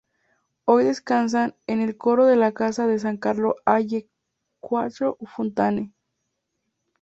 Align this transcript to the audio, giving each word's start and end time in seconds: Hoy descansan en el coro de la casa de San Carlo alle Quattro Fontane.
Hoy 0.65 0.83
descansan 0.83 1.53
en 1.67 1.79
el 1.79 1.95
coro 1.95 2.25
de 2.25 2.35
la 2.35 2.53
casa 2.53 2.87
de 2.87 2.97
San 2.97 3.17
Carlo 3.17 3.57
alle 3.67 4.09
Quattro 4.59 5.15
Fontane. 5.21 5.93